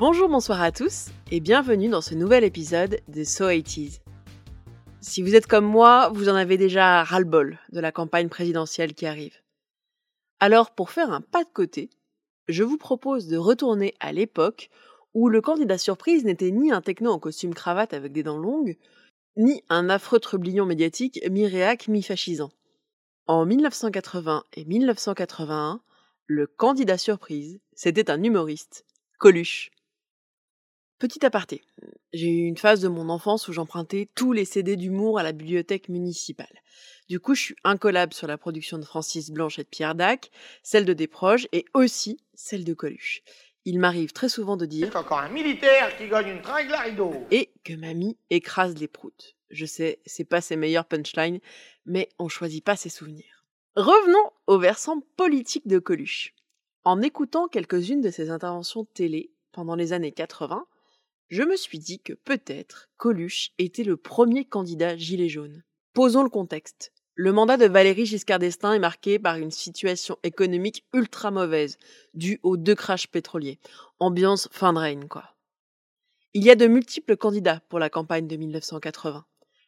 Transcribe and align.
Bonjour, 0.00 0.30
bonsoir 0.30 0.62
à 0.62 0.72
tous 0.72 1.10
et 1.30 1.40
bienvenue 1.40 1.90
dans 1.90 2.00
ce 2.00 2.14
nouvel 2.14 2.42
épisode 2.42 3.02
de 3.08 3.22
So 3.22 3.48
80 3.48 3.98
Si 5.02 5.20
vous 5.20 5.34
êtes 5.34 5.46
comme 5.46 5.66
moi, 5.66 6.08
vous 6.14 6.30
en 6.30 6.36
avez 6.36 6.56
déjà 6.56 7.04
ras-le-bol 7.04 7.58
de 7.70 7.80
la 7.80 7.92
campagne 7.92 8.30
présidentielle 8.30 8.94
qui 8.94 9.04
arrive. 9.04 9.36
Alors, 10.40 10.70
pour 10.70 10.88
faire 10.88 11.12
un 11.12 11.20
pas 11.20 11.44
de 11.44 11.50
côté, 11.52 11.90
je 12.48 12.62
vous 12.62 12.78
propose 12.78 13.26
de 13.26 13.36
retourner 13.36 13.92
à 14.00 14.10
l'époque 14.12 14.70
où 15.12 15.28
le 15.28 15.42
candidat 15.42 15.76
surprise 15.76 16.24
n'était 16.24 16.50
ni 16.50 16.72
un 16.72 16.80
techno 16.80 17.10
en 17.10 17.18
costume 17.18 17.52
cravate 17.52 17.92
avec 17.92 18.12
des 18.12 18.22
dents 18.22 18.38
longues, 18.38 18.78
ni 19.36 19.62
un 19.68 19.90
affreux 19.90 20.18
trublion 20.18 20.64
médiatique 20.64 21.20
mi-réac 21.30 21.88
mi-fascisant. 21.88 22.52
En 23.26 23.44
1980 23.44 24.44
et 24.54 24.64
1981, 24.64 25.82
le 26.24 26.46
candidat 26.46 26.96
surprise, 26.96 27.60
c'était 27.74 28.10
un 28.10 28.22
humoriste, 28.22 28.86
Coluche. 29.18 29.70
Petit 31.00 31.24
aparté, 31.24 31.62
j'ai 32.12 32.28
eu 32.28 32.44
une 32.44 32.58
phase 32.58 32.82
de 32.82 32.88
mon 32.88 33.08
enfance 33.08 33.48
où 33.48 33.54
j'empruntais 33.54 34.10
tous 34.14 34.34
les 34.34 34.44
CD 34.44 34.76
d'humour 34.76 35.18
à 35.18 35.22
la 35.22 35.32
bibliothèque 35.32 35.88
municipale. 35.88 36.60
Du 37.08 37.20
coup, 37.20 37.34
je 37.34 37.40
suis 37.40 37.56
incollable 37.64 38.12
sur 38.12 38.26
la 38.26 38.36
production 38.36 38.76
de 38.76 38.84
Francis 38.84 39.30
Blanche 39.30 39.58
et 39.58 39.62
de 39.62 39.68
Pierre 39.68 39.94
Dac, 39.94 40.30
celle 40.62 40.84
de 40.84 40.92
Desproges 40.92 41.48
et 41.52 41.64
aussi 41.72 42.18
celle 42.34 42.64
de 42.64 42.74
Coluche. 42.74 43.22
Il 43.64 43.78
m'arrive 43.78 44.12
très 44.12 44.28
souvent 44.28 44.58
de 44.58 44.66
dire 44.66 44.94
encore 44.94 45.20
un 45.20 45.30
militaire 45.30 45.96
qui 45.96 46.06
gagne 46.06 46.28
une 46.28 46.42
tringle 46.42 46.74
à 46.74 46.80
rideau. 46.82 47.14
et 47.30 47.48
que 47.64 47.72
mamie 47.72 48.18
écrase 48.28 48.76
les 48.76 48.86
proutes. 48.86 49.36
Je 49.48 49.64
sais, 49.64 50.00
c'est 50.04 50.24
pas 50.24 50.42
ses 50.42 50.56
meilleures 50.56 50.84
punchlines, 50.84 51.40
mais 51.86 52.10
on 52.18 52.28
choisit 52.28 52.62
pas 52.62 52.76
ses 52.76 52.90
souvenirs. 52.90 53.46
Revenons 53.74 54.32
au 54.46 54.58
versant 54.58 55.00
politique 55.16 55.66
de 55.66 55.78
Coluche. 55.78 56.34
En 56.84 57.00
écoutant 57.00 57.48
quelques-unes 57.48 58.02
de 58.02 58.10
ses 58.10 58.28
interventions 58.28 58.84
télé 58.84 59.30
pendant 59.52 59.76
les 59.76 59.94
années 59.94 60.12
80, 60.12 60.66
je 61.30 61.44
me 61.44 61.56
suis 61.56 61.78
dit 61.78 62.00
que 62.00 62.12
peut-être 62.12 62.88
Coluche 62.96 63.52
était 63.58 63.84
le 63.84 63.96
premier 63.96 64.44
candidat 64.44 64.96
gilet 64.96 65.28
jaune. 65.28 65.62
Posons 65.94 66.24
le 66.24 66.28
contexte. 66.28 66.92
Le 67.14 67.32
mandat 67.32 67.56
de 67.56 67.66
Valéry 67.66 68.04
Giscard 68.04 68.40
d'Estaing 68.40 68.74
est 68.74 68.80
marqué 68.80 69.18
par 69.18 69.36
une 69.36 69.50
situation 69.50 70.18
économique 70.22 70.84
ultra 70.92 71.30
mauvaise, 71.30 71.78
due 72.14 72.40
aux 72.42 72.56
deux 72.56 72.74
crashs 72.74 73.06
pétroliers. 73.06 73.60
Ambiance 74.00 74.48
fin 74.50 74.72
de 74.72 74.78
règne, 74.78 75.06
quoi. 75.06 75.34
Il 76.34 76.44
y 76.44 76.50
a 76.50 76.56
de 76.56 76.66
multiples 76.66 77.16
candidats 77.16 77.60
pour 77.68 77.78
la 77.78 77.90
campagne 77.90 78.26
de 78.26 78.36
1980. 78.36 79.24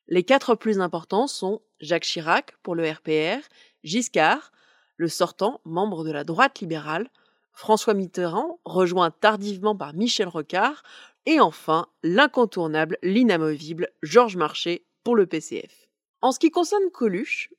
Les 0.08 0.24
quatre 0.24 0.55
plus 0.55 0.80
importants 0.80 1.27
sont 1.27 1.62
Jacques 1.80 2.05
Chirac 2.05 2.56
pour 2.62 2.74
le 2.74 2.90
RPR, 2.90 3.40
Giscard, 3.84 4.52
le 4.96 5.08
sortant, 5.08 5.60
membre 5.64 6.05
de 6.05 6.12
la 6.12 6.24
droite 6.24 6.60
libérale, 6.60 7.08
François 7.52 7.94
Mitterrand, 7.94 8.60
rejoint 8.64 9.10
tardivement 9.10 9.77
par 9.77 9.94
Michel 9.94 10.28
Rocard, 10.28 10.83
et 11.27 11.41
enfin, 11.41 11.87
l'incontournable, 12.03 12.98
l'inamovible 13.03 13.89
Georges 14.03 14.37
Marchais 14.37 14.84
pour 15.05 15.17
le 15.17 15.27
PCF. 15.27 15.89
En 16.20 16.33
ce 16.33 16.39
qui 16.39 16.51
concerne 16.51 16.91
Coluche, 16.91 17.53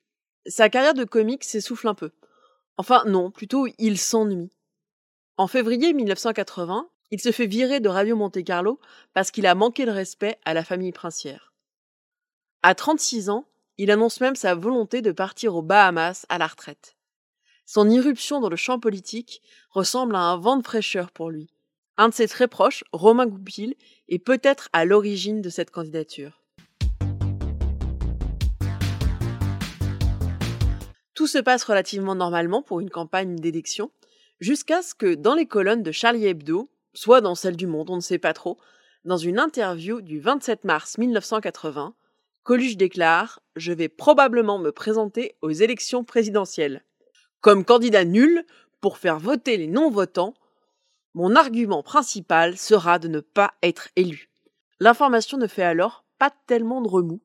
sa 0.45 0.69
carrière 0.69 0.93
de 0.93 1.03
comique 1.03 1.43
s'essouffle 1.43 1.87
un 1.87 1.93
peu. 1.93 2.11
Enfin 2.77 3.03
non, 3.05 3.31
plutôt 3.31 3.67
il 3.77 3.97
s'ennuie. 3.97 4.51
En 5.37 5.47
février 5.47 5.93
1980, 5.93 6.89
il 7.11 7.21
se 7.21 7.31
fait 7.31 7.45
virer 7.45 7.79
de 7.79 7.89
Radio 7.89 8.15
Monte 8.15 8.43
Carlo 8.43 8.79
parce 9.13 9.31
qu'il 9.31 9.45
a 9.45 9.55
manqué 9.55 9.85
de 9.85 9.91
respect 9.91 10.37
à 10.45 10.53
la 10.53 10.63
famille 10.63 10.91
princière. 10.91 11.53
À 12.63 12.75
36 12.75 13.29
ans, 13.29 13.45
il 13.77 13.91
annonce 13.91 14.19
même 14.19 14.35
sa 14.35 14.55
volonté 14.55 15.01
de 15.01 15.11
partir 15.11 15.55
aux 15.55 15.61
Bahamas 15.61 16.25
à 16.29 16.37
la 16.37 16.47
retraite. 16.47 16.95
Son 17.65 17.89
irruption 17.89 18.39
dans 18.39 18.49
le 18.49 18.55
champ 18.55 18.79
politique 18.79 19.41
ressemble 19.69 20.15
à 20.15 20.19
un 20.19 20.37
vent 20.37 20.57
de 20.57 20.63
fraîcheur 20.63 21.11
pour 21.11 21.29
lui. 21.29 21.52
Un 21.95 22.09
de 22.09 22.13
ses 22.15 22.27
très 22.27 22.47
proches, 22.47 22.83
Romain 22.91 23.27
Goupil, 23.27 23.75
est 24.09 24.17
peut-être 24.17 24.67
à 24.73 24.83
l'origine 24.83 25.41
de 25.41 25.49
cette 25.49 25.69
candidature. 25.69 26.41
Tout 31.13 31.27
se 31.27 31.37
passe 31.37 31.63
relativement 31.63 32.15
normalement 32.15 32.63
pour 32.63 32.79
une 32.79 32.89
campagne 32.89 33.35
d'élection, 33.35 33.91
jusqu'à 34.39 34.81
ce 34.81 34.95
que 34.95 35.13
dans 35.13 35.35
les 35.35 35.45
colonnes 35.45 35.83
de 35.83 35.91
Charlie 35.91 36.25
Hebdo, 36.25 36.67
soit 36.95 37.21
dans 37.21 37.35
celles 37.35 37.55
du 37.55 37.67
Monde, 37.67 37.91
on 37.91 37.97
ne 37.97 38.01
sait 38.01 38.17
pas 38.17 38.33
trop, 38.33 38.57
dans 39.05 39.17
une 39.17 39.37
interview 39.37 40.01
du 40.01 40.19
27 40.19 40.63
mars 40.63 40.97
1980, 40.97 41.93
Coluche 42.41 42.75
déclare 42.75 43.39
Je 43.55 43.71
vais 43.71 43.87
probablement 43.87 44.57
me 44.57 44.71
présenter 44.71 45.35
aux 45.43 45.51
élections 45.51 46.03
présidentielles. 46.03 46.83
Comme 47.39 47.63
candidat 47.63 48.03
nul, 48.03 48.45
pour 48.81 48.97
faire 48.97 49.19
voter 49.19 49.57
les 49.57 49.67
non-votants, 49.67 50.33
mon 51.13 51.35
argument 51.35 51.83
principal 51.83 52.57
sera 52.57 52.99
de 52.99 53.07
ne 53.07 53.19
pas 53.19 53.53
être 53.61 53.89
élu. 53.95 54.29
L'information 54.79 55.37
ne 55.37 55.47
fait 55.47 55.63
alors 55.63 56.03
pas 56.19 56.31
tellement 56.47 56.81
de 56.81 56.87
remous, 56.87 57.21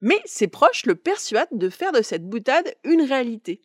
mais 0.00 0.20
ses 0.24 0.48
proches 0.48 0.86
le 0.86 0.94
persuadent 0.94 1.48
de 1.52 1.68
faire 1.68 1.92
de 1.92 2.02
cette 2.02 2.28
boutade 2.28 2.74
une 2.84 3.02
réalité. 3.02 3.62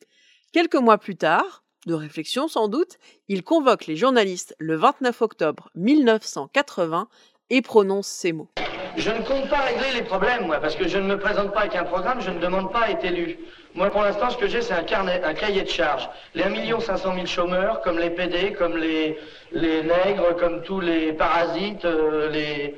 Quelques 0.54 0.76
mois 0.76 0.98
plus 0.98 1.16
tard, 1.16 1.64
de 1.86 1.94
réflexion 1.94 2.48
sans 2.48 2.68
doute, 2.68 2.98
il 3.28 3.44
convoque 3.44 3.86
les 3.86 3.96
journalistes 3.96 4.56
le 4.58 4.76
29 4.76 5.22
octobre 5.22 5.70
1980 5.76 7.08
et 7.50 7.62
prononce 7.62 8.08
ces 8.08 8.34
mots. 8.34 8.50
Je 8.98 9.12
ne 9.12 9.22
compte 9.24 9.50
pas 9.50 9.60
régler 9.60 9.92
les 9.94 10.04
problèmes, 10.04 10.46
moi, 10.46 10.60
parce 10.60 10.76
que 10.76 10.88
je 10.88 10.98
ne 10.98 11.06
me 11.06 11.20
présente 11.20 11.54
pas 11.54 11.62
avec 11.62 11.76
un 11.76 11.84
programme, 11.84 12.22
je 12.22 12.32
ne 12.32 12.40
demande 12.40 12.72
pas 12.72 12.84
à 12.86 12.92
être 12.92 13.04
élu. 13.04 13.38
Moi, 13.76 13.90
pour 13.90 14.04
l'instant, 14.04 14.30
ce 14.30 14.38
que 14.38 14.48
j'ai, 14.48 14.62
c'est 14.62 14.74
un 14.74 14.84
carnet, 14.84 15.22
un 15.26 15.34
cahier 15.34 15.62
de 15.62 15.68
charges. 15.68 16.08
Les 16.34 16.44
1 16.44 16.80
500 16.80 17.14
000 17.14 17.26
chômeurs, 17.26 17.82
comme 17.82 18.00
les 18.00 18.10
PD, 18.10 18.54
comme 18.54 18.78
les, 18.78 19.20
les 19.52 19.84
nègres, 19.84 20.34
comme 20.40 20.62
tous 20.62 20.80
les 20.80 21.12
parasites, 21.12 21.84
euh, 21.84 22.30
les 22.30 22.78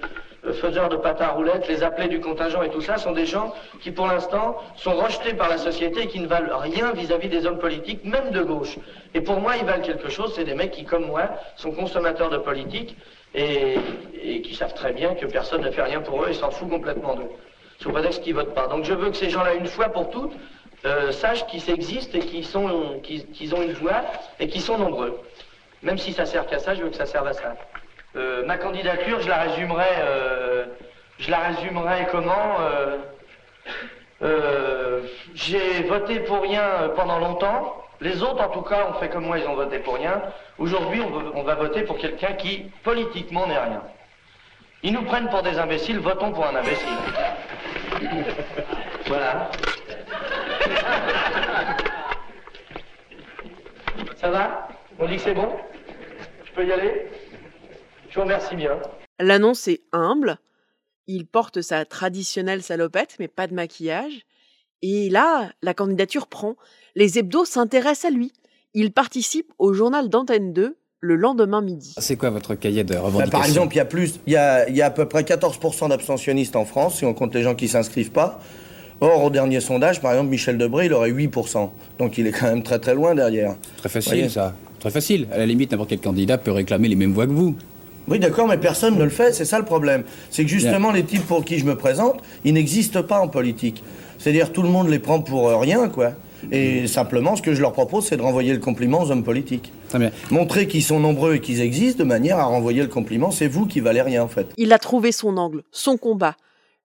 faiseurs 0.54 0.90
de 0.90 0.96
pâte 0.96 1.22
à 1.22 1.28
roulettes, 1.30 1.68
les 1.68 1.84
appelés 1.84 2.08
du 2.08 2.20
contingent 2.20 2.64
et 2.64 2.70
tout 2.70 2.82
ça, 2.82 2.98
sont 2.98 3.12
des 3.12 3.28
gens 3.28 3.54
qui, 3.80 3.92
pour 3.92 4.08
l'instant, 4.08 4.58
sont 4.76 4.96
rejetés 4.96 5.36
par 5.36 5.50
la 5.50 5.60
société 5.60 6.02
et 6.02 6.08
qui 6.08 6.20
ne 6.20 6.26
valent 6.26 6.58
rien 6.58 6.92
vis-à-vis 6.94 7.30
des 7.30 7.46
hommes 7.46 7.60
politiques, 7.60 8.04
même 8.04 8.32
de 8.32 8.42
gauche. 8.42 8.76
Et 9.14 9.22
pour 9.22 9.40
moi, 9.40 9.56
ils 9.56 9.66
valent 9.66 9.84
quelque 9.84 10.10
chose. 10.10 10.34
C'est 10.36 10.46
des 10.46 10.56
mecs 10.56 10.72
qui, 10.72 10.84
comme 10.84 11.06
moi, 11.06 11.30
sont 11.58 11.74
consommateurs 11.74 12.32
de 12.32 12.38
politique 12.38 12.98
et, 13.36 13.76
et 14.20 14.42
qui 14.42 14.56
savent 14.56 14.74
très 14.74 14.94
bien 14.94 15.14
que 15.14 15.28
personne 15.28 15.62
ne 15.62 15.70
fait 15.70 15.84
rien 15.84 16.02
pour 16.02 16.24
eux 16.24 16.30
et 16.30 16.34
s'en 16.34 16.50
fout 16.50 16.68
complètement 16.68 17.14
d'eux. 17.14 17.30
Sous 17.80 17.92
prétexte 17.92 18.24
qu'ils 18.24 18.34
votent 18.34 18.56
pas. 18.56 18.66
Donc 18.66 18.86
je 18.86 18.94
veux 18.94 19.12
que 19.12 19.18
ces 19.18 19.30
gens-là, 19.30 19.54
une 19.54 19.68
fois 19.68 19.90
pour 19.90 20.10
toutes, 20.10 20.34
euh, 20.86 21.12
sachent 21.12 21.46
qu'ils 21.48 21.70
existent 21.70 22.18
et 22.18 22.22
qu'ils 22.22 22.46
sont, 22.46 23.00
qu'ils, 23.04 23.26
qu'ils 23.32 23.56
ont 23.56 23.62
une 23.62 23.74
voix 23.74 24.04
et 24.40 24.48
qu'ils 24.48 24.62
sont 24.62 24.78
nombreux. 24.78 25.20
Même 25.84 25.98
si 25.98 26.14
ça 26.14 26.26
sert 26.26 26.46
qu'à 26.48 26.60
ça, 26.60 26.76
je 26.76 26.84
veux 26.84 26.90
que 26.90 26.96
ça 26.96 27.06
serve 27.06 27.28
à 27.28 27.34
ça. 27.34 27.56
Euh, 28.16 28.46
ma 28.46 28.58
candidature, 28.58 29.20
je 29.22 29.28
la 29.28 29.38
résumerai, 29.44 29.86
euh, 30.00 30.66
je 31.20 31.30
la 31.30 31.40
résumerai 31.40 32.08
comment 32.12 32.58
euh, 34.22 35.02
J'ai 35.36 35.84
voté 35.84 36.20
pour 36.22 36.42
rien 36.42 36.92
pendant 36.96 37.20
longtemps. 37.20 37.84
Les 38.00 38.22
autres, 38.22 38.44
en 38.44 38.50
tout 38.50 38.62
cas, 38.62 38.88
ont 38.90 39.00
fait 39.00 39.10
comme 39.10 39.26
moi, 39.26 39.40
ils 39.40 39.48
ont 39.48 39.56
voté 39.56 39.80
pour 39.80 39.96
rien. 39.96 40.22
Aujourd'hui, 40.58 41.02
on, 41.02 41.40
on 41.40 41.44
va 41.44 41.56
voter 41.56 41.82
pour 41.84 41.98
quelqu'un 41.98 42.34
qui, 42.34 42.72
politiquement, 42.84 43.48
n'est 43.48 43.58
rien. 43.58 43.82
Ils 44.84 44.94
nous 44.94 45.04
prennent 45.04 45.30
pour 45.30 45.42
des 45.42 45.58
imbéciles, 45.58 46.00
votons 46.00 46.32
pour 46.32 46.46
un 46.46 46.56
imbécile. 46.56 46.88
voilà. 49.08 49.50
Ça 54.20 54.30
va? 54.32 54.68
On 55.00 55.08
dit 55.08 55.18
que 55.18 55.22
c'est 55.22 55.34
bon? 55.34 55.50
Je 56.46 56.52
peux 56.54 56.66
y 56.68 56.72
aller? 56.72 57.08
Je 58.10 58.16
vous 58.16 58.22
remercie 58.22 58.56
bien. 58.56 58.80
L'annonce 59.20 59.68
est 59.68 59.82
humble. 59.92 60.38
Il 61.08 61.26
porte 61.26 61.62
sa 61.62 61.86
traditionnelle 61.86 62.64
salopette, 62.64 63.16
mais 63.20 63.28
pas 63.28 63.48
de 63.48 63.54
maquillage. 63.54 64.26
Et 64.82 65.10
là, 65.10 65.52
la 65.62 65.74
candidature 65.74 66.28
prend. 66.28 66.56
Les 66.96 67.18
hebdos 67.20 67.46
s'intéressent 67.46 68.06
à 68.12 68.14
lui. 68.14 68.34
Il 68.74 68.92
participe 68.92 69.54
au 69.60 69.74
journal 69.74 70.10
d'Antenne 70.10 70.54
2 70.54 70.78
le 71.00 71.16
lendemain 71.16 71.62
midi. 71.62 71.94
C'est 72.00 72.18
quoi 72.18 72.32
votre 72.32 72.56
cahier 72.56 72.84
de 72.84 72.94
Bah, 72.96 73.02
revendications? 73.02 73.32
par 73.32 73.46
exemple, 73.46 73.76
il 73.76 73.78
y 73.78 73.82
a 73.82 73.86
plus, 73.86 74.20
il 74.26 74.34
y 74.34 74.36
a, 74.36 74.68
il 74.68 74.76
y 74.76 74.82
a 74.82 74.88
à 74.88 74.92
peu 74.92 75.08
près 75.08 75.22
14% 75.22 75.90
d'abstentionnistes 75.90 76.56
en 76.56 76.66
France, 76.66 76.98
si 76.98 77.06
on 77.06 77.14
compte 77.14 77.34
les 77.36 77.44
gens 77.44 77.56
qui 77.56 77.68
s'inscrivent 77.68 78.12
pas. 78.12 78.40
Or, 79.00 79.26
au 79.26 79.30
dernier 79.30 79.60
sondage, 79.60 80.02
par 80.02 80.12
exemple, 80.12 80.30
Michel 80.30 80.58
Debré, 80.58 80.88
il 80.88 80.94
aurait 80.94 81.12
8%. 81.12 81.70
Donc, 82.00 82.18
il 82.18 82.28
est 82.28 82.32
quand 82.32 82.48
même 82.48 82.64
très 82.64 82.80
très 82.80 82.96
loin 82.96 83.14
derrière. 83.14 83.56
Très 83.78 83.90
facile, 83.90 84.30
ça. 84.30 84.56
Très 84.80 84.90
facile. 84.90 85.28
À 85.32 85.38
la 85.38 85.46
limite, 85.46 85.72
n'importe 85.72 85.90
quel 85.90 86.00
candidat 86.00 86.38
peut 86.38 86.52
réclamer 86.52 86.88
les 86.88 86.96
mêmes 86.96 87.14
voix 87.14 87.28
que 87.28 87.32
vous. 87.32 87.56
Oui, 88.08 88.20
d'accord, 88.20 88.48
mais 88.48 88.58
personne 88.58 88.98
ne 88.98 89.04
le 89.04 89.10
fait, 89.10 89.34
c'est 89.34 89.46
ça 89.46 89.60
le 89.60 89.66
problème. 89.66 90.04
C'est 90.32 90.44
que 90.44 90.50
justement, 90.50 90.92
les 90.92 91.04
types 91.04 91.26
pour 91.26 91.44
qui 91.44 91.60
je 91.60 91.66
me 91.66 91.76
présente, 91.76 92.22
ils 92.46 92.54
n'existent 92.54 93.04
pas 93.04 93.20
en 93.20 93.28
politique. 93.28 93.84
C'est-à-dire, 94.18 94.52
tout 94.52 94.62
le 94.62 94.70
monde 94.70 94.90
les 94.90 95.00
prend 95.00 95.20
pour 95.20 95.50
euh, 95.50 95.58
rien, 95.58 95.90
quoi. 95.90 96.14
Et 96.52 96.88
simplement, 96.88 97.36
ce 97.36 97.42
que 97.42 97.54
je 97.54 97.62
leur 97.62 97.74
propose, 97.74 98.06
c'est 98.06 98.18
de 98.18 98.22
renvoyer 98.22 98.54
le 98.54 98.60
compliment 98.60 99.02
aux 99.02 99.12
hommes 99.12 99.24
politiques. 99.24 99.74
Très 99.90 100.00
bien. 100.00 100.12
Montrer 100.32 100.68
qu'ils 100.68 100.84
sont 100.84 101.00
nombreux 101.00 101.36
et 101.36 101.42
qu'ils 101.42 101.62
existent 101.62 102.04
de 102.04 102.08
manière 102.08 102.38
à 102.38 102.46
renvoyer 102.46 102.82
le 102.82 102.88
compliment. 102.88 103.32
C'est 103.32 103.48
vous 103.48 103.66
qui 103.66 103.80
valez 103.80 104.02
rien, 104.02 104.24
en 104.24 104.28
fait. 104.28 104.48
Il 104.58 104.72
a 104.72 104.80
trouvé 104.80 105.12
son 105.12 105.38
angle, 105.38 105.64
son 105.72 105.98
combat. 105.98 106.36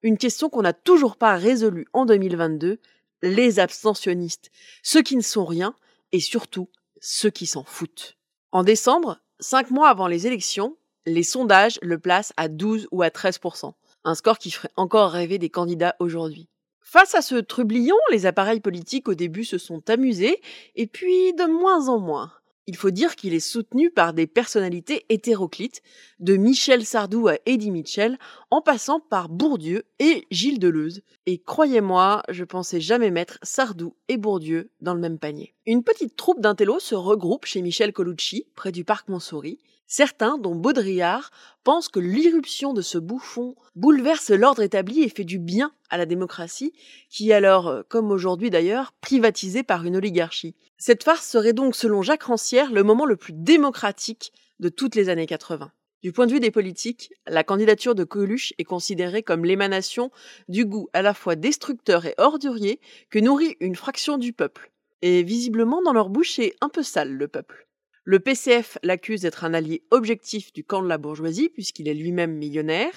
Une 0.03 0.19
question 0.19 0.49
qu'on 0.49 0.63
n'a 0.63 0.73
toujours 0.73 1.17
pas 1.17 1.37
résolue 1.37 1.87
en 1.93 2.07
2022, 2.07 2.81
les 3.23 3.61
abstentionnistes. 3.61 4.51
Ceux 4.83 5.03
qui 5.03 5.17
ne 5.17 5.23
sont 5.23 5.45
rien 5.45 5.75
et 6.11 6.21
surtout 6.21 6.69
ceux 7.01 7.31
qui 7.31 7.47
s'en 7.47 7.63
foutent. 7.63 8.17
En 8.51 8.65
décembre, 8.65 9.21
cinq 9.39 9.71
mois 9.71 9.89
avant 9.89 10.09
les 10.09 10.27
élections, 10.27 10.77
Les 11.05 11.25
sondages 11.25 11.81
le 11.83 11.99
placent 11.99 12.33
à 12.37 12.47
12 12.47 12.87
ou 12.93 13.03
à 13.03 13.09
13%, 13.09 13.73
un 14.05 14.15
score 14.15 14.39
qui 14.39 14.53
ferait 14.53 14.71
encore 14.77 15.11
rêver 15.11 15.39
des 15.39 15.51
candidats 15.51 15.97
aujourd'hui. 15.99 16.49
Face 16.81 17.17
à 17.17 17.23
ce 17.23 17.35
trublion, 17.35 17.97
les 18.13 18.25
appareils 18.25 18.61
politiques 18.61 19.09
au 19.09 19.15
début 19.15 19.45
se 19.45 19.59
sont 19.59 19.83
amusés, 19.91 20.41
et 20.77 20.87
puis 20.87 21.33
de 21.33 21.45
moins 21.45 21.89
en 21.89 21.99
moins. 21.99 22.33
Il 22.67 22.77
faut 22.77 22.91
dire 22.91 23.17
qu'il 23.17 23.35
est 23.35 23.41
soutenu 23.41 23.91
par 23.91 24.15
des 24.15 24.29
personnalités 24.29 25.05
hétéroclites, 25.09 25.83
de 26.21 26.37
Michel 26.37 26.85
Sardou 26.85 27.27
à 27.27 27.37
Eddie 27.45 27.73
Mitchell, 27.73 28.19
en 28.51 28.61
passant 28.61 29.01
par 29.01 29.29
Bourdieu 29.29 29.85
et 29.99 30.27
Gilles 30.31 30.61
Deleuze. 30.61 31.03
Et 31.27 31.39
croyez-moi, 31.39 32.23
je 32.29 32.45
pensais 32.45 32.81
jamais 32.81 33.11
mettre 33.11 33.39
Sardou 33.43 33.97
et 34.09 34.17
Bourdieu 34.17 34.71
dans 34.81 34.95
le 34.95 35.01
même 35.01 35.19
panier. 35.19 35.55
Une 35.65 35.85
petite 35.85 36.17
troupe 36.17 36.41
d'intellos 36.41 36.81
se 36.81 36.97
regroupe 36.97 37.47
chez 37.47 37.63
Michel 37.63 37.93
Colucci, 37.93 38.47
près 38.57 38.73
du 38.73 38.83
parc 38.83 39.09
Montsouris. 39.09 39.61
Certains, 39.87 40.37
dont 40.37 40.57
Baudrillard, 40.57 41.31
pensent 41.63 41.89
que 41.89 42.01
l'irruption 42.01 42.73
de 42.73 42.83
ce 42.83 42.99
bouffon 42.99 43.55
bouleverse 43.77 44.31
l'ordre 44.31 44.63
établi 44.63 45.05
et 45.05 45.09
fait 45.09 45.23
du 45.23 45.39
bien 45.39 45.73
à 45.89 45.99
la 45.99 46.07
démocratie, 46.07 46.73
qui 47.09 47.31
est 47.31 47.35
alors, 47.35 47.69
euh, 47.69 47.83
comme 47.89 48.11
aujourd'hui 48.11 48.51
d'ailleurs, 48.51 48.93
privatisée 49.01 49.63
par 49.63 49.85
une 49.85 49.95
oligarchie. 49.95 50.57
Cette 50.79 51.05
farce 51.05 51.29
serait 51.29 51.53
donc, 51.53 51.77
selon 51.77 52.03
Jacques 52.03 52.25
Rancière, 52.25 52.73
le 52.73 52.83
moment 52.83 53.07
le 53.07 53.17
plus 53.17 53.33
démocratique 53.33 54.33
de 54.59 54.69
toutes 54.69 54.97
les 54.97 55.11
années 55.11 55.27
80. 55.27 55.71
Du 56.03 56.11
point 56.11 56.27
de 56.27 56.33
vue 56.33 56.41
des 56.41 56.51
politiques, 56.51 57.13
la 57.29 57.45
candidature 57.45 57.95
de 57.95 58.03
Coluche 58.03 58.53
est 58.59 58.65
considérée 58.65 59.23
comme 59.23 59.45
l'émanation 59.45 60.11
du 60.49 60.65
goût 60.65 60.89
à 60.93 61.03
la 61.03 61.15
fois 61.15 61.37
destructeur 61.37 62.05
et 62.05 62.15
ordurier 62.19 62.81
que 63.11 63.21
nourrit 63.21 63.57
une 63.61 63.77
fraction 63.77 64.19
du 64.19 64.33
peuple. 64.33 64.72
Et 65.03 65.23
visiblement, 65.25 65.83
dans 65.83 65.93
leur 65.93 66.09
bouche, 66.09 66.33
c'est 66.33 66.55
un 66.61 66.69
peu 66.69 66.83
sale, 66.83 67.13
le 67.13 67.29
peuple. 67.29 67.67
Le 68.05 68.19
PCF 68.19 68.79
l'accuse 68.83 69.21
d'être 69.23 69.45
un 69.45 69.55
allié 69.55 69.85
objectif 69.91 70.53
du 70.53 70.65
camp 70.65 70.83
de 70.83 70.89
la 70.89 70.99
bourgeoisie, 70.99 71.49
puisqu'il 71.49 71.89
est 71.89 71.95
lui-même 71.95 72.37
millionnaire. 72.37 72.93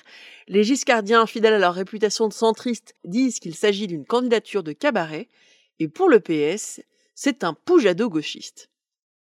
Les 0.48 0.64
giscardiens, 0.64 1.28
fidèles 1.28 1.54
à 1.54 1.60
leur 1.60 1.76
réputation 1.76 2.28
de 2.28 2.34
centristes, 2.34 2.96
disent 3.04 3.40
qu'il 3.40 3.56
s'agit 3.56 3.88
d'une 3.88 4.06
candidature 4.06 4.64
de 4.64 4.72
cabaret. 4.72 5.30
Et 5.80 5.88
pour 5.88 6.10
le 6.10 6.20
PS, 6.20 6.82
c'est 7.14 7.44
un 7.44 7.54
poujado 7.54 8.10
gauchiste. 8.10 8.70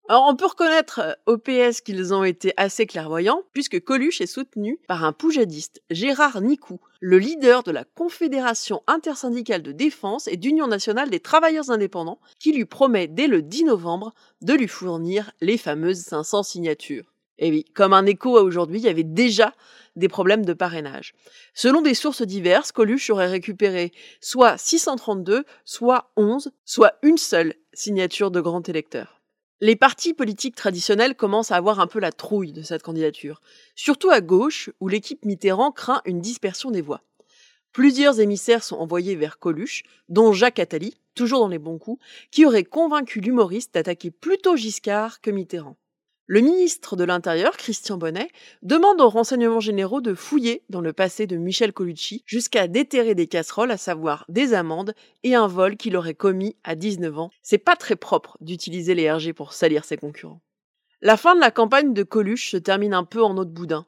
On 0.09 0.35
peut 0.35 0.47
reconnaître 0.47 0.99
euh, 0.99 1.13
au 1.27 1.37
PS 1.37 1.79
qu'ils 1.79 2.13
ont 2.13 2.25
été 2.25 2.53
assez 2.57 2.85
clairvoyants, 2.85 3.43
puisque 3.53 3.79
Coluche 3.79 4.19
est 4.19 4.25
soutenu 4.25 4.77
par 4.85 5.05
un 5.05 5.13
poujadiste, 5.13 5.81
Gérard 5.89 6.41
Nicou, 6.41 6.81
le 6.99 7.17
leader 7.19 7.63
de 7.63 7.71
la 7.71 7.85
Confédération 7.85 8.83
intersyndicale 8.85 9.61
de 9.61 9.71
défense 9.71 10.27
et 10.27 10.35
d'Union 10.35 10.67
nationale 10.67 11.09
des 11.09 11.21
travailleurs 11.21 11.71
indépendants, 11.71 12.19
qui 12.37 12.51
lui 12.51 12.65
promet 12.65 13.07
dès 13.07 13.27
le 13.27 13.41
10 13.41 13.63
novembre 13.63 14.13
de 14.41 14.53
lui 14.53 14.67
fournir 14.67 15.31
les 15.39 15.57
fameuses 15.57 16.01
500 16.01 16.43
signatures. 16.43 17.13
Et 17.39 17.49
oui, 17.49 17.63
comme 17.73 17.93
un 17.93 18.05
écho 18.05 18.37
à 18.37 18.43
aujourd'hui, 18.43 18.79
il 18.79 18.85
y 18.85 18.89
avait 18.89 19.03
déjà 19.03 19.53
des 19.95 20.09
problèmes 20.09 20.45
de 20.45 20.53
parrainage. 20.53 21.13
Selon 21.53 21.81
des 21.81 21.93
sources 21.93 22.23
diverses, 22.23 22.73
Coluche 22.73 23.09
aurait 23.09 23.27
récupéré 23.27 23.93
soit 24.19 24.57
632, 24.57 25.45
soit 25.63 26.11
11, 26.17 26.51
soit 26.65 26.95
une 27.03 27.17
seule 27.17 27.55
signature 27.73 28.31
de 28.31 28.41
grand 28.41 28.67
électeur. 28.67 29.22
Les 29.65 29.77
partis 29.77 30.13
politiques 30.13 30.55
traditionnels 30.55 31.15
commencent 31.15 31.51
à 31.51 31.55
avoir 31.55 31.79
un 31.79 31.87
peu 31.87 32.01
la 32.01 32.11
trouille 32.11 32.51
de 32.51 32.63
cette 32.63 32.83
candidature, 32.83 33.39
surtout 33.75 34.09
à 34.09 34.19
gauche 34.19 34.69
où 34.81 34.89
l'équipe 34.89 35.23
Mitterrand 35.23 35.71
craint 35.71 36.01
une 36.03 36.19
dispersion 36.19 36.69
des 36.69 36.81
voix. 36.81 36.99
Plusieurs 37.71 38.19
émissaires 38.19 38.61
sont 38.61 38.75
envoyés 38.75 39.15
vers 39.15 39.39
Coluche, 39.39 39.83
dont 40.09 40.33
Jacques 40.33 40.59
Attali, 40.59 40.97
toujours 41.15 41.39
dans 41.39 41.47
les 41.47 41.59
bons 41.59 41.77
coups, 41.77 42.03
qui 42.29 42.45
aurait 42.45 42.65
convaincu 42.65 43.21
l'humoriste 43.21 43.73
d'attaquer 43.73 44.11
plutôt 44.11 44.57
Giscard 44.57 45.21
que 45.21 45.31
Mitterrand. 45.31 45.77
Le 46.25 46.39
ministre 46.39 46.95
de 46.95 47.03
l'Intérieur, 47.03 47.57
Christian 47.57 47.97
Bonnet, 47.97 48.29
demande 48.61 49.01
aux 49.01 49.09
renseignements 49.09 49.59
généraux 49.59 49.99
de 49.99 50.13
fouiller 50.13 50.63
dans 50.69 50.79
le 50.79 50.93
passé 50.93 51.27
de 51.27 51.35
Michel 51.35 51.73
Colucci 51.73 52.23
jusqu'à 52.25 52.69
déterrer 52.69 53.13
des 53.13 53.27
casseroles, 53.27 53.71
à 53.71 53.77
savoir 53.77 54.23
des 54.29 54.53
amendes 54.53 54.93
et 55.23 55.35
un 55.35 55.47
vol 55.47 55.75
qu'il 55.75 55.97
aurait 55.97 56.13
commis 56.13 56.55
à 56.63 56.75
19 56.75 57.19
ans. 57.19 57.29
C'est 57.41 57.57
pas 57.57 57.75
très 57.75 57.97
propre 57.97 58.37
d'utiliser 58.39 58.95
les 58.95 59.11
RG 59.11 59.33
pour 59.33 59.51
salir 59.51 59.83
ses 59.83 59.97
concurrents. 59.97 60.39
La 61.01 61.17
fin 61.17 61.35
de 61.35 61.41
la 61.41 61.51
campagne 61.51 61.93
de 61.93 62.03
Coluche 62.03 62.51
se 62.51 62.57
termine 62.57 62.93
un 62.93 63.03
peu 63.03 63.21
en 63.21 63.37
eau 63.37 63.43
de 63.43 63.51
boudin. 63.51 63.85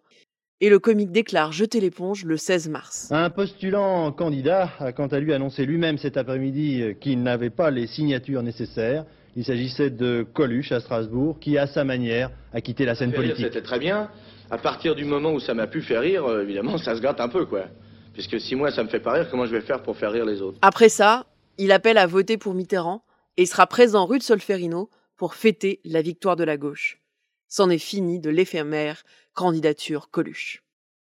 Et 0.61 0.69
le 0.69 0.79
comique 0.79 1.11
déclare 1.11 1.51
jeter 1.51 1.79
l'éponge 1.79 2.23
le 2.23 2.37
16 2.37 2.69
mars. 2.69 3.11
Un 3.11 3.29
postulant 3.29 4.11
candidat 4.11 4.71
a 4.79 4.93
quant 4.93 5.07
à 5.07 5.19
lui 5.19 5.33
annoncé 5.33 5.65
lui-même 5.65 5.97
cet 5.97 6.17
après-midi 6.17 6.95
qu'il 7.01 7.21
n'avait 7.23 7.49
pas 7.49 7.71
les 7.71 7.87
signatures 7.87 8.41
nécessaires 8.41 9.05
il 9.35 9.43
s'agissait 9.43 9.89
de 9.89 10.25
Coluche 10.33 10.71
à 10.71 10.79
Strasbourg, 10.79 11.39
qui, 11.39 11.57
à 11.57 11.67
sa 11.67 11.83
manière, 11.83 12.31
a 12.53 12.61
quitté 12.61 12.85
la 12.85 12.95
scène 12.95 13.11
politique. 13.11 13.45
C'était 13.45 13.61
très 13.61 13.79
bien. 13.79 14.09
À 14.49 14.57
partir 14.57 14.95
du 14.95 15.03
moment 15.03 15.33
où 15.33 15.39
ça 15.39 15.53
m'a 15.53 15.67
pu 15.67 15.81
faire 15.81 16.01
rire, 16.01 16.25
euh, 16.25 16.43
évidemment, 16.43 16.77
ça 16.77 16.95
se 16.95 17.01
gâte 17.01 17.19
un 17.19 17.27
peu, 17.27 17.45
quoi. 17.45 17.65
Puisque 18.13 18.39
si 18.39 18.55
moi 18.55 18.71
ça 18.71 18.81
me 18.81 18.87
fait 18.87 19.01
pas 19.01 19.11
rire, 19.11 19.27
comment 19.29 19.45
je 19.45 19.51
vais 19.51 19.61
faire 19.61 19.83
pour 19.83 19.97
faire 19.97 20.11
rire 20.11 20.25
les 20.25 20.41
autres? 20.41 20.57
Après 20.61 20.87
ça, 20.87 21.25
il 21.57 21.73
appelle 21.73 21.97
à 21.97 22.07
voter 22.07 22.37
pour 22.37 22.53
Mitterrand 22.53 23.03
et 23.35 23.45
sera 23.45 23.67
présent 23.67 24.05
rue 24.05 24.19
de 24.19 24.23
Solferino 24.23 24.89
pour 25.17 25.35
fêter 25.35 25.81
la 25.83 26.01
victoire 26.01 26.37
de 26.37 26.45
la 26.45 26.55
gauche. 26.55 27.01
C'en 27.47 27.69
est 27.69 27.77
fini 27.77 28.19
de 28.19 28.29
l'éphémère 28.29 29.03
candidature 29.33 30.09
Coluche. 30.09 30.63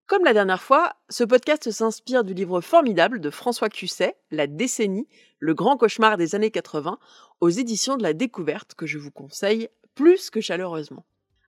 Comme 0.07 0.25
la 0.25 0.35
dernière 0.35 0.63
fois, 0.63 0.97
ce 1.09 1.25
podcast 1.25 1.71
s'inspire 1.71 2.25
du 2.25 2.35
livre 2.35 2.61
formidable 2.61 3.21
de 3.21 3.31
François 3.31 3.71
Cusset, 3.71 4.17
La 4.31 4.47
décennie, 4.47 5.09
le 5.39 5.55
grand 5.55 5.77
cauchemar 5.79 6.19
des 6.19 6.35
années 6.35 6.51
80, 6.51 6.99
aux 7.41 7.49
éditions 7.49 7.97
de 7.97 8.03
la 8.03 8.13
découverte 8.13 8.75
que 8.75 8.87
je 8.87 8.99
vous 8.99 9.11
conseille 9.11 9.69
plus 9.95 10.29
que 10.29 10.41
chaleureusement. 10.41 11.07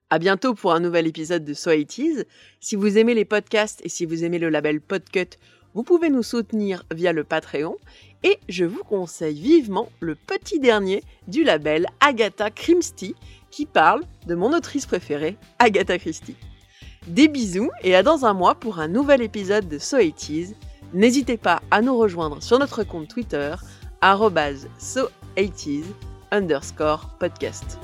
À 0.09 0.19
bientôt 0.19 0.55
pour 0.55 0.73
un 0.73 0.81
nouvel 0.81 1.07
épisode 1.07 1.45
de 1.45 1.53
So 1.53 1.71
Si 2.61 2.77
vous 2.77 2.97
aimez 2.97 3.15
les 3.15 3.25
podcasts 3.25 3.85
et 3.85 3.89
si 3.89 4.07
vous 4.07 4.25
aimez 4.25 4.39
le 4.39 4.49
label 4.49 4.81
Podcut, 4.81 5.37
vous 5.75 5.83
pouvez 5.83 6.09
nous 6.09 6.23
soutenir 6.23 6.85
via 6.95 7.13
le 7.13 7.25
Patreon 7.25 7.77
et 8.23 8.39
je 8.49 8.65
vous 8.65 8.85
conseille 8.85 9.39
vivement 9.39 9.91
le 10.01 10.15
petit 10.15 10.59
dernier 10.59 11.03
du 11.29 11.45
label 11.45 11.87
Agatha 12.01 12.51
Christie 12.51 13.15
qui 13.57 13.65
parle 13.65 14.03
de 14.27 14.35
mon 14.35 14.53
autrice 14.53 14.85
préférée, 14.85 15.39
Agatha 15.59 15.99
Christie. 15.99 16.37
Des 17.07 17.27
bisous 17.27 17.71
et 17.83 17.97
à 17.97 18.03
dans 18.03 18.27
un 18.27 18.35
mois 18.35 18.55
pour 18.55 18.81
un 18.81 18.89
nouvel 18.89 19.23
épisode 19.23 19.67
de 19.67 19.79
So 19.79 19.97
N'hésitez 20.93 21.39
pas 21.39 21.63
à 21.71 21.81
nous 21.81 21.97
rejoindre 21.97 22.43
sur 22.43 22.59
notre 22.59 22.85
compte 22.85 23.09
Twitter, 23.09 23.55
so 24.79 25.09
underscore 26.31 27.17
podcast. 27.19 27.79